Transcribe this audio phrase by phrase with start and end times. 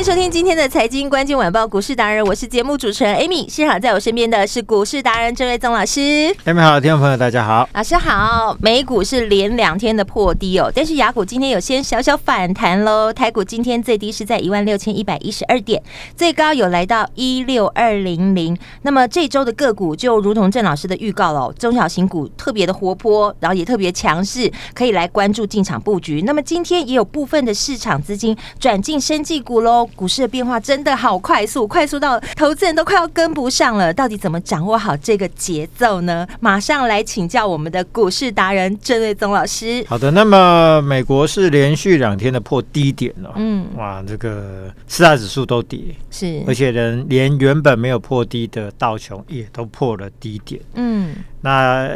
[0.00, 6.34] 迎收听今天的财经关键晚报股市达人，我是节目主持人 Amy，现场在我身边的是股市达人郑瑞宗老师。
[6.46, 8.56] Amy 好，听众朋友大家好，老师好。
[8.62, 13.12] 美股是连两天的破低哦，但是雅股今天有些小小反弹喽。
[13.12, 15.82] 台股今天最低是在一万六千一百一十二点，
[16.16, 18.56] 最高有来到一六二零零。
[18.80, 26.22] 那么这周的个股就如同郑老师的预告了，中小型股特别的活泼，然后也特别强势，可以来关注进场布局。
[26.22, 29.89] 那么今天也有部分的市场资金转进生技股喽。
[29.90, 33.92] 股市的变化真的好快速，快速到投资人都快要跟不上了。
[33.92, 36.26] 到底怎么掌握好这个节奏呢？
[36.40, 39.84] 马上来请教我们的股市达人郑瑞宗老师。
[39.88, 51.90] 好的，那么美国是连续两天的破低点了，嗯，哇，这个四大指数都跌，是，而且人连原本没有破低的道琼也都破了低点，嗯，那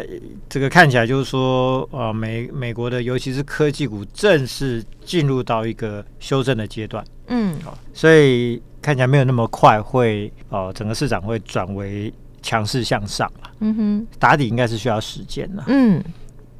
[0.48, 7.04] 这个看起来就是说，呃，美美国的尤其是科技股正式进入到一个修正的阶段。
[7.28, 13.50] 嗯，好，所以看起来没有那么快会哦，整个市场会转为强势向上了。
[13.60, 15.64] 嗯哼，打底应该是需要时间了。
[15.68, 16.02] 嗯，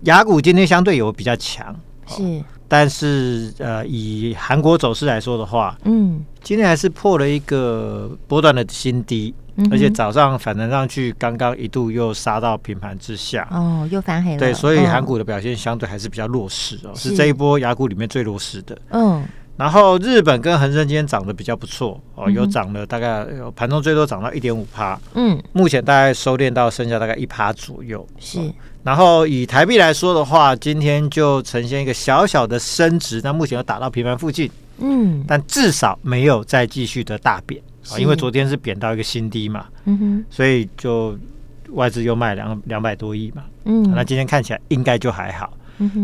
[0.03, 1.75] 雅股今天相对有比较强，
[2.07, 9.35] 是，但是呃，以韩国走势来说的话，嗯，今天还是破了一个波段的新低，
[9.71, 14.39] 而且早上反弹上去，刚刚一度又杀到平盘之下，哦，又翻黑了。
[14.39, 18.79] 对，所以韩股的表现相对还是比较弱势哦，是这一波雅股里面最弱势的。
[18.91, 19.23] 嗯。
[19.57, 28.05] 然后日本跟恒生今天涨得比较不错哦，有涨了大概盘中最多涨到一点五趴，嗯，目前大概收敛到剩下大概一趴左右。
[28.19, 28.41] 是，
[28.83, 41.17] 然后以台币来说的话，今天就呈现一个小小的升值，但目前又打到平盘附近，嗯，但至少没有再继续的大贬啊，因为昨天是贬到一个新低嘛，嗯哼，所以就
[41.71, 45.53] 外资又卖两两百多亿嘛，嗯，那今天看起来应该就还好。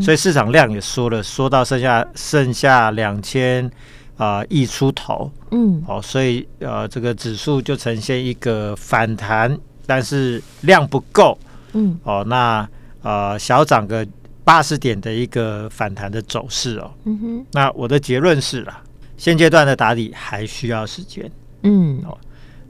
[0.02, 3.70] 所以市场量也缩了，缩到剩下剩下两千
[4.16, 11.38] 啊亿出头，嗯，哦，所以呃这个指数就呈现一个反弹，但是量不够，
[11.74, 12.68] 嗯，哦，那
[13.02, 14.04] 呃小涨个
[14.42, 18.82] 八十点的一个反弹的走势哦，嗯哼，那我的结论是啦，
[19.16, 21.30] 现阶段的打底还需要时间，
[21.62, 22.18] 嗯，哦，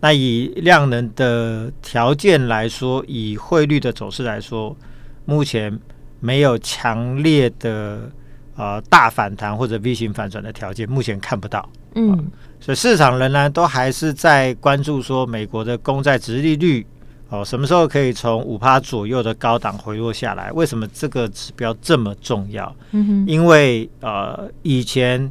[0.01, 4.77] 那以量能的条件来说，以汇率的走势来说，
[5.25, 5.81] 目前。
[6.21, 8.11] 没有强烈的
[8.57, 11.69] 呃大反弹或者 V 型反转的条件，目前看不到。
[11.95, 12.25] 嗯、呃，
[12.61, 16.87] 所以市场仍然都还是在关注说美国的公债值利率
[17.31, 20.53] 哦、呃，什么时候可以从五趴左右的高档回落下来？
[20.53, 22.73] 为什么这个指标这么重要？
[22.93, 25.31] 嗯哼，因为呃以前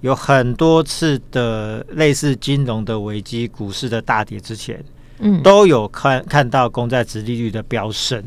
[0.00, 4.82] 有很多次的类似金融的危机、股市的大跌之前，
[5.18, 8.22] 嗯，都有看看到公债值利率的飙升。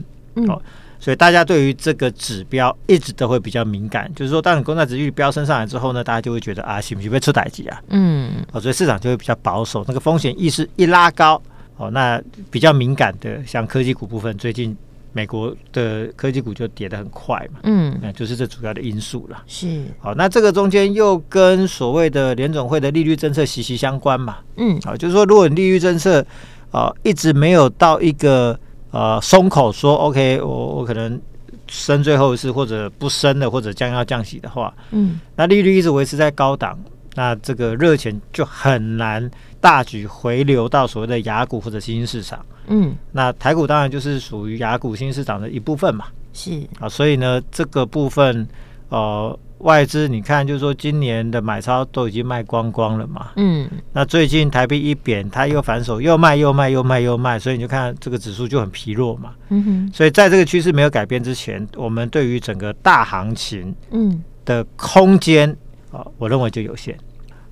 [0.47, 0.61] 哦、
[1.01, 7.81] 所以大家对于这个指标一直都会比较敏感，就是说，当你公债殖利率飙升上来之后呢，大家就会觉得啊，是不是被出代志啊？
[7.89, 11.41] 嗯，哦，所以市场就会比较保守，那个风险意识一拉高，
[11.77, 14.77] 哦，那比较敏感的，像科技股部分，最近
[15.11, 19.43] 美国的科技股就跌得很快嘛，嗯，那就是这主要的因素了。
[19.47, 26.21] 是，好，那这个中间又跟所谓的联总会的利率政策息息相关嘛，嗯，好，就是说，如果你利率政策
[26.69, 28.57] 啊、呃、一直没有到一个
[28.91, 31.19] 呃，松口说 OK，我我可能
[31.67, 36.77] 升最后一次，或者不升的，或者将要降息的话，嗯，那利率一直维持在高档，
[37.15, 46.51] 那这个热钱就很难大举回流到所谓的雅股或者新兴市场，嗯，那台股当然就是属于雅股新兴市场的一部分嘛，是。
[46.79, 48.47] 啊，所以呢，这个部分
[48.89, 49.37] 呃。
[49.61, 53.31] 外资你看，就是说今年的买超都已经卖光光了嘛。
[53.35, 53.69] 嗯。
[53.93, 59.33] 那最近台币一贬，它又反手又卖又卖又卖又卖，所以你就看这个指数就很疲弱嘛。
[59.49, 59.91] 嗯哼。
[59.93, 65.49] 所以在这个趋势没有改变之前，我们对于整个大行情嗯的空间
[65.91, 66.97] 啊，我认为就有限。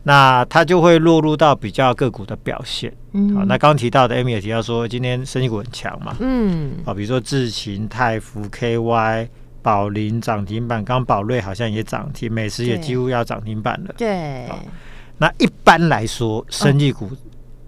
[0.03, 2.91] 那它就会落入到比较个股的表现。
[3.13, 3.35] 嗯。
[3.35, 6.15] 好，那刚刚提到的 Amy 也提到说，今天生意股很强嘛。
[6.19, 6.71] 嗯。
[6.85, 9.27] 好，比如说智勤、泰福、KY。
[9.69, 13.93] 宝林涨停板，刚宝瑞好像也涨停，美食也几乎要涨停板了。
[13.95, 14.49] 对，
[15.19, 17.07] 那一般来说，生技股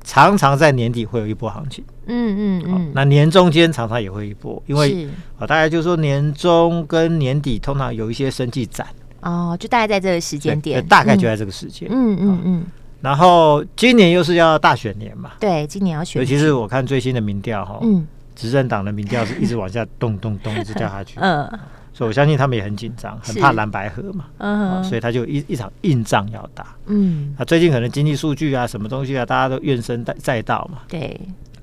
[0.04, 1.84] 常常在年底会有一波行情。
[2.08, 2.92] 嗯嗯嗯。
[2.96, 5.08] 那年中间常常也会一波，因为
[5.38, 8.88] 啊，大概就是说年中跟年底通常有一些生技展。
[9.22, 11.88] 哦，就大概在这个时间点，大概就在这个时间。
[11.92, 12.66] 嗯嗯嗯。
[13.00, 15.34] 然后今年又是要大选年嘛？
[15.40, 16.20] 对，今年要选。
[16.20, 21.20] 尤其是我看最新的民调哈，嗯，执政党的民调是一直往下咚咚咚一直掉下去。
[21.20, 21.48] 嗯。
[21.94, 24.26] 所以我相信他们也很紧张，很怕蓝白河嘛。
[24.38, 24.84] 嗯。
[24.84, 26.76] 所以他就一一场硬仗要打。
[26.88, 27.36] 嗯。
[27.38, 30.80] 啊最近可能经济数据啊，什么东西啊，大家都怨声载道嘛。
[30.88, 31.20] 对。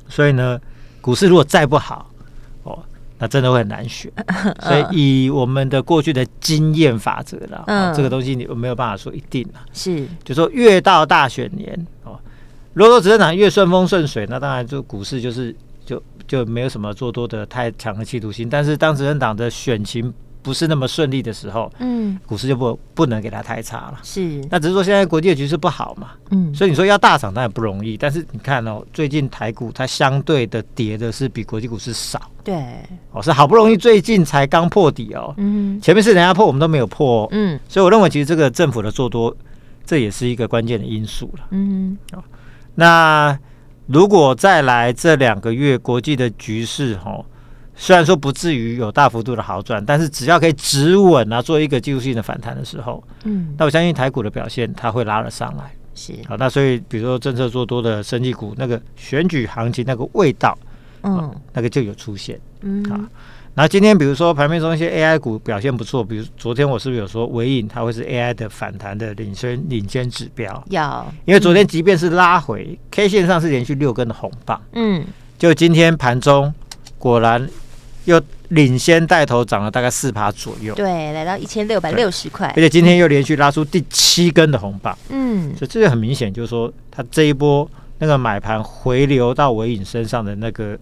[0.08, 0.60] 所以呢，
[1.00, 2.10] 股市如果再不好，
[2.62, 2.78] 哦。
[3.20, 4.08] 那真的会很难选，
[4.62, 12.16] 所以以我们的过去的经验法则了，嗯，这个东西你没有办法说一定啊，是，就说越到大选年哦，
[12.74, 15.52] 如果说执政党越顺风顺水，那当然就股市就是
[15.88, 20.12] 就就没有什么做多的太强的企图心，但是当执政党的选情。
[20.40, 23.98] 不是那么顺利的时候，嗯，股市就不不能给它太差了。
[24.02, 27.98] 是，那只是说现在国际的局势不好嘛，嗯，所以你说要大涨当然不容易。
[27.98, 32.54] 但是你看哦，最近台股它相对的跌的是比国际股市少，对，
[33.10, 39.36] 哦，是好不容易最近才刚破底哦，嗯，前面是人家破，我们都没有破，哦，嗯，所以我认为其实这个政府的做多，
[39.84, 42.22] 这也是一个关键的因素了，嗯，哦，
[42.76, 43.38] 那
[43.88, 47.24] 如果再来这两个月国际的局势，哦。
[47.80, 55.72] 虽然说不至于有大幅度的好转，但是只要可以止稳啊，做一个技术性的反弹的时候，嗯，那我相信台股的表现它会拉了上来。
[55.94, 60.58] 是好，那所以比如说政策做多的生技股，那个选举行情那个味道，
[61.08, 62.38] 嗯，那个就有出现。
[62.60, 62.98] 嗯，好，
[63.54, 70.64] 那今天比如说盘面中一些 AI 股表现不错，比如昨天我是不是有说尾影它会是 AI 的反弹的领先领先指标？
[70.70, 75.04] 有，因为昨天即便是拉回 K 线上是连续六根的红棒，嗯，
[75.38, 76.52] 就今天盘中
[76.98, 77.48] 果然。
[78.04, 78.18] 又
[78.48, 90.78] 领先带头涨了大概四趴左右，对，来到一千六百六十块，而且今天又连续拉出第七根的红棒，嗯，所以这个很明显就是说，它这一波那个买盘回流到尾影身上的那个。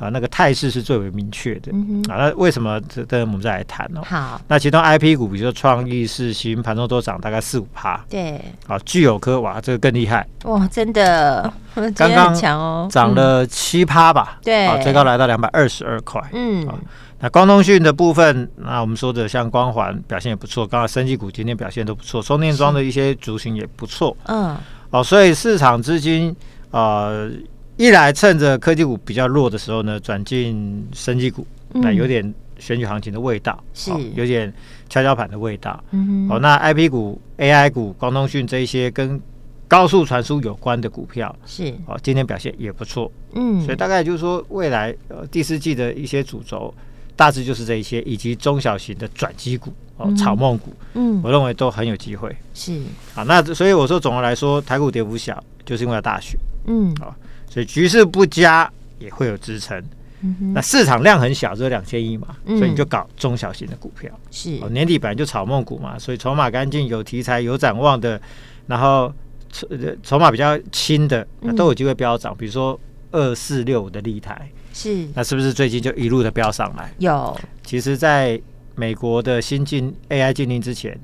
[0.00, 1.70] 啊，那个态势是最为明确的。
[1.72, 2.80] 嗯、啊，那为什么？
[2.88, 4.00] 这等我们再来谈哦。
[4.02, 8.02] 好，那其中 I P 股，比如说创意、世芯，盘中都涨大概四五趴。
[8.08, 10.26] 对，好，聚友科哇，这个更厉害。
[10.44, 11.52] 哇，真的，
[11.94, 14.38] 刚刚强哦，涨了七趴吧？
[14.40, 16.18] 嗯、对，啊，最高来到两百二十二块。
[16.32, 16.74] 嗯，啊，
[17.18, 24.16] 那光通讯的部分，那我们说的像光环表现也不错，刚刚升级股今天表现都不错，充电桩的一些族群也不错。
[24.24, 24.56] 嗯，
[24.88, 26.34] 哦，所以市场资金
[26.70, 27.30] 呃。
[27.80, 32.22] 一来趁着科技股比较弱的时候呢，转进生技股，嗯、那有点
[32.58, 34.52] 选举行情的味道，是、哦、有点
[34.90, 35.82] 跷跷板的味道。
[35.92, 39.18] 嗯哼，哦，那 I P 股、A I 股、光通讯这一些跟
[39.66, 43.10] 高速传输有关的股票，是哦，今天表现也不错。
[43.32, 46.74] 嗯，所以大概就是说，未来呃第四季的一些主轴，
[47.16, 52.36] 大致就是这一些，以及中小型的转机股哦，嗯、草梦股，嗯，我认为都很有机会。
[52.52, 52.78] 是，
[53.14, 56.38] 啊，那所以我说总的来说，台股跌幅小，就是因为要大选。
[56.66, 57.14] 嗯，好、哦。
[57.50, 59.82] 所以局势不佳也会有支撑，
[60.54, 64.08] 那市场量很小，只有两千亿嘛，嗯、所以你就搞中小型的股票。
[64.30, 68.20] 是、哦，年底本来就炒梦股嘛，所以筹码干净、有题材、有展望的，
[68.68, 69.12] 然后
[69.50, 69.66] 筹
[70.00, 72.32] 筹码比较轻的，那都有机会飙涨。
[72.32, 72.78] 嗯、比如说
[73.10, 76.94] 二四六五的立台，是，那是不是最近就一路的飙上来？
[76.98, 78.40] 有，其实在
[78.76, 80.96] 美国的新进 AI 禁令之前。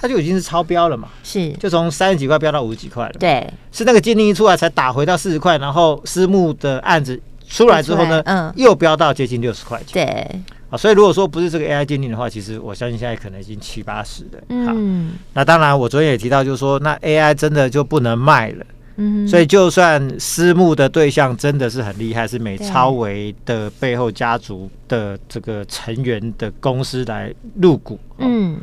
[0.00, 3.14] 它就已经是超标了嘛，是，就从三十几块飙到五十几块了。
[3.18, 10.06] 对，是那个禁令一出来才打回到四十块，然后私募的案子出来之后呢，嗯，又飙到接近六十块钱。
[10.06, 14.40] 对，啊，所以如果说不是这个 AI 禁令的话，其实我相信现在可能已经七八十了。
[14.50, 18.64] 嗯，那当然，我昨天也提到，就是说那 AI 真的就不能卖了。
[19.00, 28.58] 嗯，所以就算私募的对象真的是很厉害，是美超维的背后家族的这个成员的公司来入股，嗯。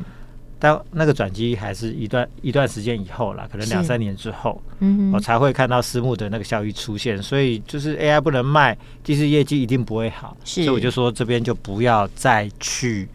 [0.57, 7.21] 但那个转机还是一段一段时间以后了，可能两三年之后，嗯，我才会看到私募的那个效益出现。
[7.21, 10.35] 所以就是 AI 不能卖，其实业绩一定不会好。
[10.43, 13.07] 是，所以我就说这边就不要再去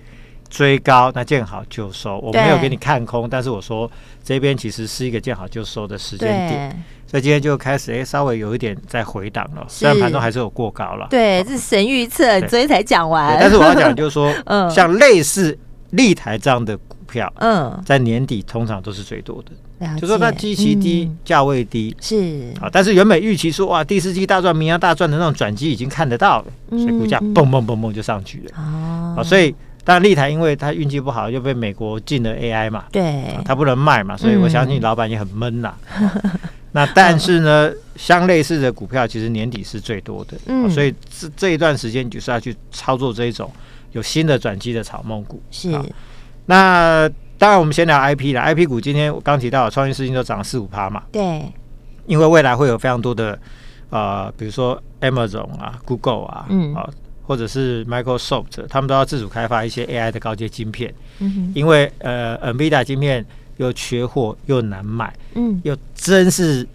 [0.48, 2.18] 追高，那见好就收。
[2.18, 3.90] 我没有给你看空，但是我说
[4.22, 6.84] 这边其实是一个见好就收的时间点。
[7.06, 11.08] 所以今天就开始哎，稍微有一点在回档了，虽然盘中还是有过高了。
[11.10, 13.36] 对，这是神预测，昨天才讲完。
[13.40, 15.58] 但是我要讲就是说， 嗯，像类似
[15.90, 16.96] 立台这样的股。
[17.10, 21.92] 票嗯，在年底通常都是最多的，就说它基期低，价位低。
[22.00, 22.54] 是。
[22.60, 28.52] 啊，但是原本预期说哇，第四季大赚、明年大赚的那种转机已经看得到了，所以股价蹦蹦蹦蹦就上去了。
[29.16, 29.24] 哦。
[29.24, 35.74] 所以当然立台因为它运气不好，又被美国禁了 AI 嘛，对，它不能卖嘛，所以我相信老板也很闷呐。
[36.70, 40.70] 那但是呢，相类似的股票其实年底是最多的，嗯。
[40.70, 43.50] 所以这这一段时间就是要去操作这一种
[43.92, 45.70] 有新的转机的草梦股是。
[46.46, 48.40] 那当然，我们先聊 I P 了。
[48.40, 51.04] I P 股今天我刚提到，创新事情都涨了四五趴嘛。
[51.12, 51.44] 对，
[52.06, 53.38] 因为未来会有非常多的
[53.88, 56.88] 呃，比如说 Amazon 啊、Google 啊，嗯啊，
[57.22, 63.24] 或者是 Microsoft，他们都要自主开发一些 AI 的高阶晶片，嗯哼，因为呃，NVIDIA 晶片
[63.56, 66.66] 又缺货又难买，嗯，又真是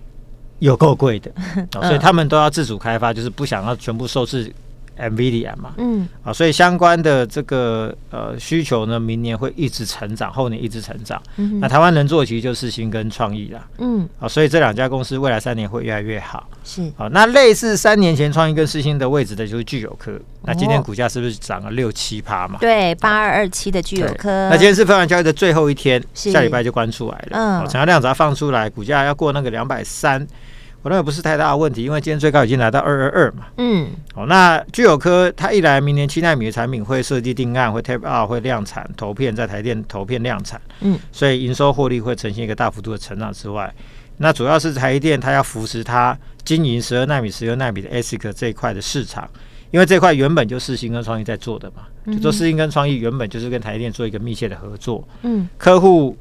[0.59, 1.31] 有够贵的，
[1.81, 4.51] 所以他们都要自主开发，就是不想要全部受制。
[4.97, 11.21] NVIDIA 嘛，嗯，啊，所以相关的这个呃需求呢，明年会一直成长，后年一直成长。
[11.37, 16.47] 嗯，那台湾能做的其实就是世芯跟创意啦，嗯，啊，所以这两家公司未来三年会越来越好。
[16.63, 22.57] 是，好，那类似三年前创意跟世芯的位置的就是聚友科，那今天股价是不是涨了六七趴嘛？
[22.59, 24.49] 对，八二二七的聚友科。
[24.49, 27.37] 那今天是分完交易的最后一天，下礼拜就关出来了。
[27.37, 30.25] 嗯，成交量只要放出来，股价要过那个两百三。
[30.85, 33.47] 我认为不是太大的问题，因为今天最高已经来到二二二嘛。
[33.57, 40.61] 嗯，好，那具有科它一来，明年七纳米的产品会设计定案，会 tape out，会量产投片，在台电投片量产。
[40.81, 43.73] 嗯，所以营收获利会呈现一个大幅度的成长之外，
[44.17, 49.27] 那主要是台电它要扶持它经营十二纳米、十六纳米的 ASIC 这一块的市场，
[49.71, 55.03] 因为这块原本就世芯跟创意在做的嘛，就说世芯跟创意原本就是跟台电做一个密切的合作。
[55.23, 56.15] 嗯，客户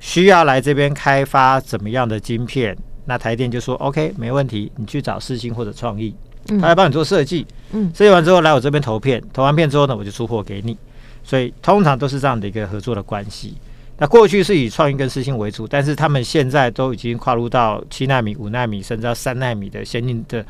[0.00, 2.74] 需要来这边开发怎么样的晶片？
[3.06, 6.14] 那台电就说 OK，没问题，你去找世芯或者创意，
[6.60, 7.46] 他来帮你做设计。
[7.72, 10.76] 嗯，设计完之后来我这边投片，投完片之后呢，我就出货给你。
[11.24, 13.54] 所以通常都是这样的一个合作的关系。
[13.98, 20.44] 那过去是以创意跟世芯为主，但是他们现在都已经跨入到七纳米、五纳米，甚至到三纳米的先进的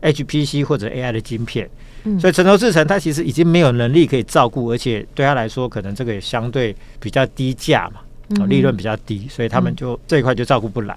[0.00, 1.68] HPC 或者 AI 的晶片。
[2.04, 10.96] 嗯，所以成熟制程它其实已经没有能力可以照顾，而且对他来说，可能这个也相对比较低价嘛，利润比较低，所以他们就这一块就照顾不来。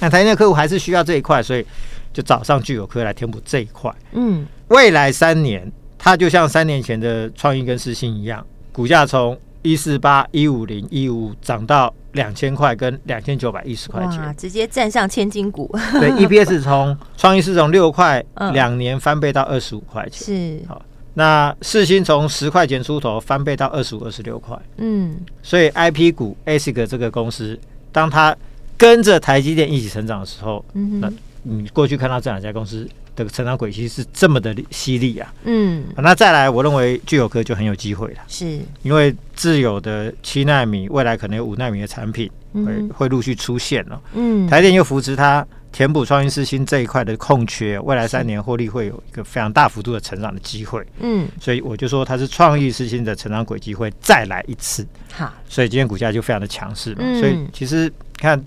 [0.00, 1.64] 那台电的客户还是需要这一块，所以
[2.12, 3.92] 就找上聚友科来填补这一块。
[4.12, 15.70] 嗯，未来三年，它就像三年前的创意跟世芯一样，股价从一四八、一五零、一五五涨到两千块跟两千九百一十块钱，直接站上千金股。
[15.92, 18.22] 对， EPS 从创意是从六块，
[18.52, 20.60] 两年翻倍到二十五块钱。
[20.60, 20.82] 是，好，
[21.14, 24.54] 那世新从十块钱出头翻倍到二十五、二十六块。
[24.76, 27.58] 嗯，所以 IP 股 ASIC 这个公司，
[27.90, 28.36] 当它
[28.76, 31.00] 跟着台积电一起成长的时候，嗯、哼。
[31.00, 31.12] 那
[31.42, 38.60] 你过去看到这两家公司的成长轨迹是这么的犀利啊，嗯，那再来，我认为具有科就很有机会了，是。
[38.82, 58.42] 因为自有的七纳米，未来可能有五纳米的产品会、会陆续出现了，嗯，台电又扶持它填补创意四新这一块的空缺，未来三年获利会有一个非常大幅度的成长的机会，嗯，所以我就说它是创意四新的成长轨迹会再来一次，好，所以今天股价就非常的强势嘛，嗯、所以其实看。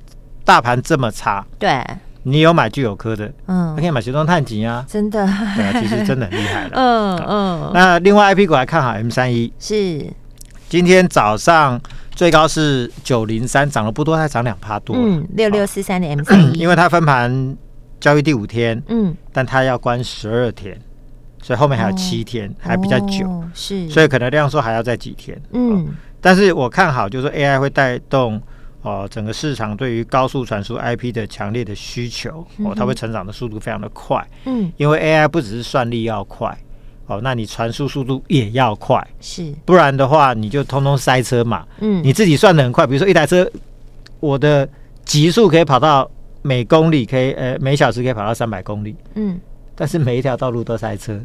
[0.48, 1.84] 大盘这么差，对，
[2.24, 5.26] 你有买聚友科的，嗯，可以买协同碳晶啊，真的，
[5.58, 7.72] 对啊，其实真的很厉害了， 嗯嗯。
[7.74, 10.08] 那另外 IP 股还看好 M 三一，是，
[10.70, 11.78] 今天早上
[12.12, 17.58] 最高是九零三，涨了不多，才涨两趴多，嗯，六六四三的 M 三一， 因为它分盘
[18.00, 20.80] 交易第五天，嗯，但它要关十二天，
[21.42, 25.90] 所以后面还有七天，还比较久，是，所以可能量缩还要再几天，嗯，
[26.22, 28.42] 但是我看好，就是说 AI 会带动。
[28.88, 36.58] 哦，整个市场对于高速传输 IP 的强烈的需求，哦，它会成长的速度非常的快，嗯，因为 AI 不只是算力要快，
[37.08, 43.46] 哦，那你传输速度也要快，是，不然的话你就通通塞车嘛，嗯，你自己算的很快，比如说一台车，
[44.22, 44.68] 我的
[45.04, 46.10] 极速可以跑到
[46.42, 49.38] 每公里可以，呃，每小时可以跑到三百公里，嗯，
[49.76, 51.20] 但是每一条道路都塞车。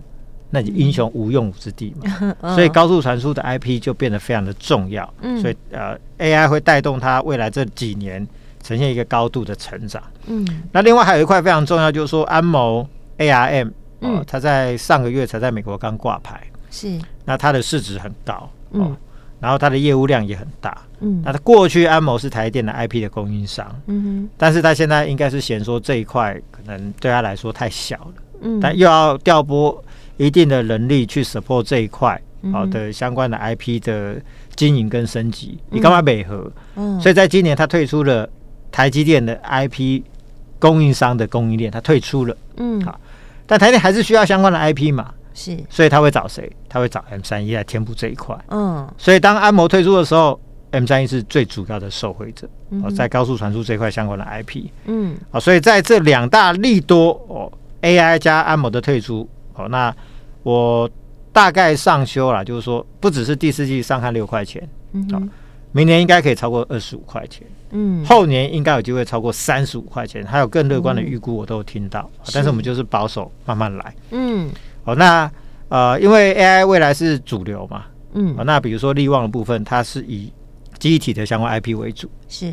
[0.55, 5.11] 那你英雄无用武之地嘛， 所以高速传输的 IP 就变得非常的重要。
[5.23, 5.41] 嗯。
[5.41, 8.27] 所以呃，AI 会带动它未来这几年
[8.63, 10.03] 呈现一个高度的成长。
[10.27, 16.41] 嗯，那另外还有一块非常重要，就是说安谋 ARM，哦，它在上个月才在美国刚挂牌，
[16.71, 18.95] 是，那它的市值很高，嗯，
[19.41, 29.83] 然后它的业务量也很大，嗯，那它过去安谋是台电的 IP 的供应商，嗯哼，但是它现在应该是嫌说这一块可能对他来说太小了，嗯，但又要调拨。
[30.16, 32.21] 一定的能力去 support 这一块
[32.52, 34.21] 好的相关的 IP 的
[34.57, 36.50] 经营跟升级，你干嘛美合？
[36.76, 38.28] 嗯，所以在今年他退出了
[38.71, 40.02] 台积电的 IP
[40.59, 43.00] 供应商的供应链，他退出了，嗯，好，
[43.47, 46.50] 但台电还是需要相关的 IP 嘛，是，所以他会找谁？
[46.69, 50.38] 他会找 M 三一来填补这一块，嗯，所以当安谋退出的时候
[50.73, 52.49] ，M 三一是最主要的受惠者，
[52.83, 57.52] 哦，在高速传输这块相关的 IP，嗯，好，所以在这两大利多哦
[57.83, 59.28] ，AI 加安谋的退出。
[59.53, 59.95] 好，那
[60.43, 60.89] 我
[61.33, 65.31] 大概上修了，就是说不只是第四季上看六块钱，嗯哼，
[65.73, 74.51] 明年应该可以超过二十五块钱，嗯，后年应该有机会超过三十五块钱，还有更乐观的预估我都有听到，嗯、但是我们就是保守慢慢来，嗯，
[74.85, 75.31] 好，那
[75.69, 80.31] 呃，因为 AI 未来是主流嘛，嗯，那比如说利旺的部分，它是以
[80.79, 82.53] 记忆体的相关 IP 为主，是，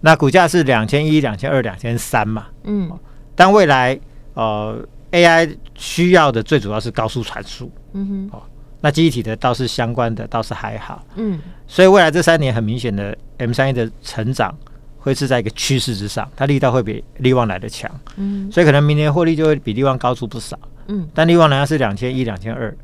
[0.00, 2.88] 那股价是两千一、两千二、两千三嘛，嗯，
[3.34, 3.98] 但未来
[4.34, 4.78] 呃。
[5.12, 8.42] AI 需要的最主要是高速传输，嗯哼，哦，
[8.80, 14.54] 那记忆体的倒是相关的倒是还好，嗯，所以未来这三年很明显的 M 三 A 的成长
[14.98, 20.58] 会是在一个趋势之上，它力道会比力旺来的强，嗯，所以可能明年获利就会比力旺高出不少，
[20.88, 22.76] 嗯，但力旺人家是两千一两千二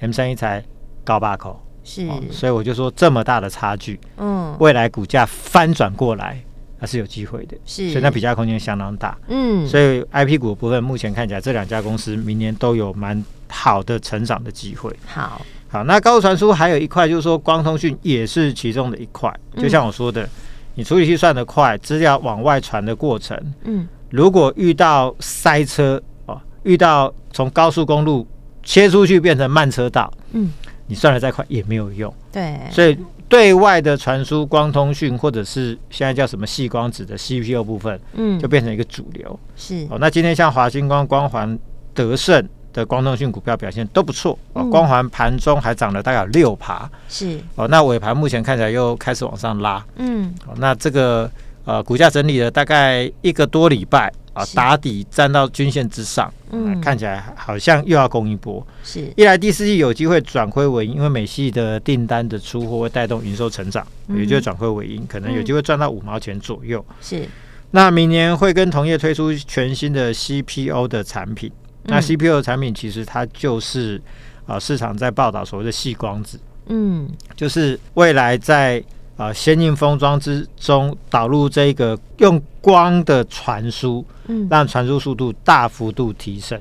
[0.00, 0.64] ，M 三 A 才
[1.04, 6.42] 高八口，是，哦，所以我就说这么大的差距，嗯，未来股价翻转过来。
[6.78, 14.94] 还是有机会的，是，所以那比价空间相当大，嗯，所以 IP 股的部分目前看起来，这两家公司明年都有蛮好的成长的机会。
[15.06, 19.34] 好，好，那高速传输还有一块，就是说光通讯也是其中的一块。
[19.56, 20.28] 就像我说的，
[20.74, 28.26] 你处理器算得快，资料往外传的过程，嗯，如果遇到塞车哦，遇到从高速公路
[28.62, 30.52] 切出去变成慢车道，嗯，
[30.86, 32.12] 你算的再快也没有用。
[32.30, 32.96] 对，所以。
[33.28, 39.38] 对外的传输光通讯，或者是现在叫什么细光子的 CPU 部分，嗯，就变成一个主流。
[39.56, 41.58] 是哦，那今天像华星光、光环、
[41.92, 44.38] 德胜的光通讯股票表现都不错。
[44.52, 46.88] 哦，嗯、光环盘中还涨了大概有六趴。
[47.08, 49.84] 是哦，那尾盘目前看起来又开始往上拉。
[49.96, 51.30] 嗯，哦，那这个
[51.64, 54.12] 呃股价整理了大概一个多礼拜。
[54.36, 58.64] 啊，打底站到均线之上，嗯，看起来好像又要攻一波。
[58.84, 66.84] 是，一来第四季有机会转亏为盈，因为美系的订单的出货会带动营收成长，也就转亏为盈，可能有机会赚到五毛钱左右。
[67.00, 67.26] 是，
[67.70, 71.50] 那明年会跟同业推出全新的 CPO 的产品。
[71.84, 73.98] 那 CPO 的产品其实它就是
[74.46, 78.84] 啊，市场在报道所谓的细光子，嗯，就是未来在。
[79.16, 86.60] 啊，先进封装之中导入这个用光的传输，嗯，让传输速度大幅度提升，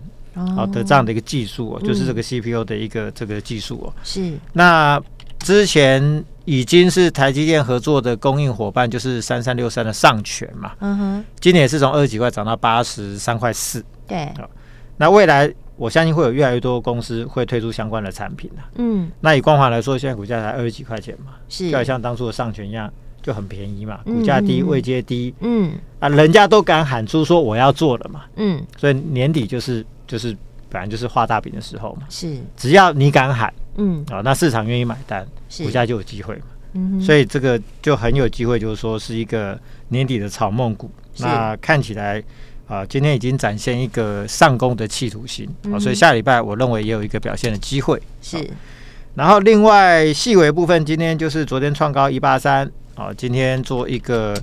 [0.55, 3.93] 好的这样的一个技术哦，就是这个 CPU 的一个这个技术哦。
[4.03, 4.33] 是。
[4.53, 5.01] 那
[5.39, 10.71] 之前已经是台积电合作的供应伙伴，就是三三六三的上诠嘛。
[10.79, 11.25] 嗯哼。
[11.41, 13.83] 今年也是从二十几块涨到八十三块四。
[14.07, 14.31] 对。
[14.97, 15.53] 那未来。
[15.77, 18.61] 我相信会有越来越多公司会推出相关的产品的。
[18.75, 30.35] 嗯，那以光环来说，现在股价才二十几块钱嘛，是，就好像当初的上权一样，就很便宜嘛，股价低，位阶低，嗯，啊，人家都敢喊出说我要做了嘛，嗯，所以年底就是就是
[30.69, 42.23] 本来就是画大饼的时候嘛，是，只要你敢喊，嗯，啊，那市场愿意买单，股价就有机会嘛，嗯，所以这个就很有机会，就是说是一个年底的草梦股，那看起来。
[42.67, 48.01] 啊，今天已经展现一个上攻的企图心，啊，所以下礼拜我认为也有一个表现的机会。
[48.21, 48.37] 是，
[49.13, 54.35] 然后另外细微部分，今天就是昨天创高一八三，啊，今天做一个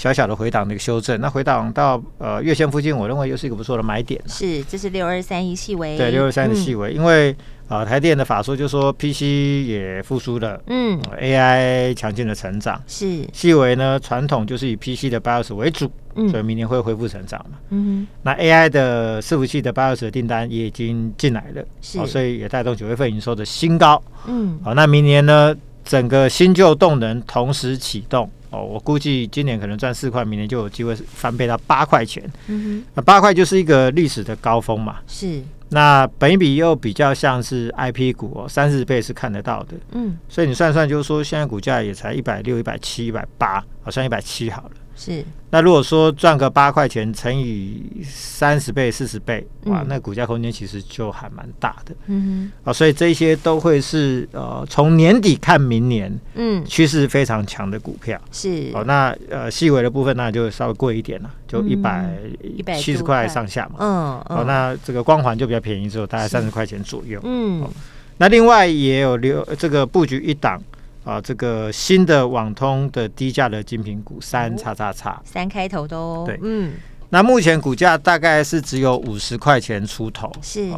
[0.00, 4.18] 小小的回档的一个修正，那回档到呃月线附近，我认为又是一个不错的买点。
[4.26, 7.36] 是，这是六二三一细微，对，六二三的细微，因为。
[7.70, 9.22] 啊，台电的法说就说 PC
[9.64, 12.82] 也复苏了，嗯，AI 强劲的成长。
[12.88, 35.42] 是，细微呢传统就是以 PC 的 BIOS 为主，嗯，所以明年会恢复成长嘛，嗯哼，那 AI 的伺服器的 BIOS 的订单也已经进来了，是，所以也带动九月份营收的新高，嗯，好，那明年呢整个新旧动能同时启动，哦，我估计今年可能赚四块，明年就有机会翻倍到八块钱，嗯哼，那八块就是一个历史的高峰嘛，是。
[35.72, 44.70] 那本益比又比较像是 IP 股哦，三十倍是看得到的，嗯，所以你算算，就是说现在股价也才一百六、一百七、一百八，好像一百七好了。
[45.00, 51.94] 是，那如果说赚个八块钱乘以三十倍、四十倍，哇，那股价空间其实就还蛮大的。
[52.06, 58.20] 嗯哼，啊，所以这些都会是呃，从年底看明年，嗯，趋势非常强的股票。
[58.30, 63.76] 是，哦，那呃，细微的部分那就稍微贵一点了，就一百一百七十块上下嘛。
[63.78, 63.88] 嗯，
[64.28, 67.18] 哦，那这个光环就比较便宜，只有大概三十块钱左右。
[67.24, 67.70] 嗯，哦
[68.18, 70.62] 那另外也有留这个布局一档。
[71.04, 76.24] 啊，这个新的网通的低价的精品股三叉叉叉，三开头的哦。
[76.26, 76.74] 对，嗯，
[77.08, 80.70] 那目前股价大概是只有五十块钱出头，是，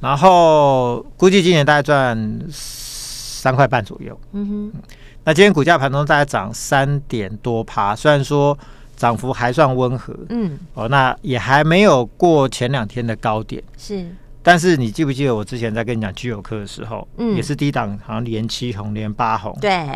[0.00, 4.80] 然后估计今年大概赚三块半左右，嗯哼，
[5.24, 8.56] 那今天股价盘中大概涨三点多趴，虽然说
[8.96, 14.06] 涨幅还算温和，嗯，哦，那也还没有过前两天的高点，是。
[14.48, 19.86] 但是你记不记得我之前在跟你讲居友客的时候，嗯，也是低档，好像连七红连八红，对。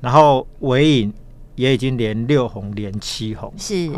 [0.00, 1.14] 然后尾影
[1.54, 3.88] 也已经连六红连七红，是。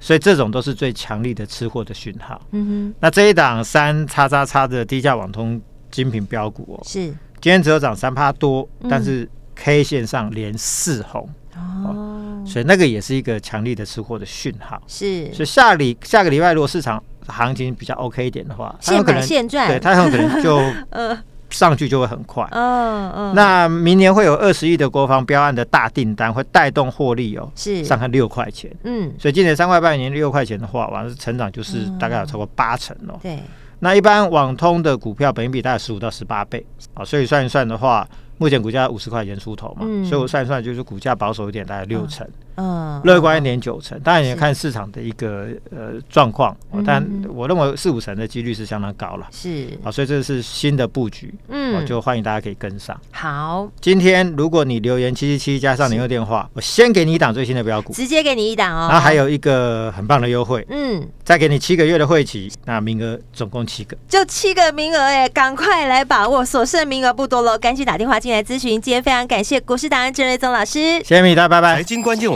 [0.00, 2.42] 所以这种都是最强力的吃货的讯号。
[2.50, 2.94] 嗯哼。
[2.98, 7.06] 那这一档三叉叉叉的低价网通精品标股哦，是。
[7.40, 14.82] 今天只有涨三趴多，但是 K 线上连四红哦，所以那个也是一个强力的吃货的讯号。
[14.88, 15.32] 是。
[15.32, 20.56] 所以下礼下个礼拜如果市场行情比较 OK 一点的话，现买现赚，对，它很可能就
[20.90, 21.16] 呃
[21.50, 22.44] 上去就会很快。
[22.50, 23.34] 嗯嗯。
[23.34, 28.70] 那明年会有二十亿的国防标案的大订单，会带动获利哦，是上看六块钱。
[28.82, 29.12] 嗯。
[29.18, 33.18] 所以今年三块半，年六块钱的话，完了成长就是大概有超过八成哦。
[33.22, 33.38] 对。
[33.80, 38.08] 那一般网通的股票本益比大概十五到十八倍啊，所以算一算的话，
[38.38, 42.26] 目前股价五十块钱出头嘛，嗯、所以我算一算就是股价保守一点，大概六成。
[42.26, 42.32] 嗯，
[43.02, 49.26] 乐观一点九成，当然也看市场的一个呃状况，但我认为四五成的几率是相当高了。
[49.30, 52.98] 是啊，所以这是新的布局，嗯，我就欢迎大家可以跟上。
[53.10, 58.88] 好，今天如果你留言七七七加上你的电话，我先给你一档最新的标股，直接给你一档哦。
[58.88, 68.80] 然后还有一个很棒的优惠，嗯，再给你七个月的会期，那名额总共七个，就七个名额哎，赶快来把握，所剩名额不多了，赶紧打电话进来咨询。
[68.80, 71.76] 今天非常感谢股市达人郑瑞宗老师，谢谢米大，拜拜。
[71.76, 72.30] 财经关键